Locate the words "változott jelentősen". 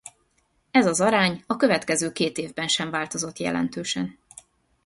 2.91-4.19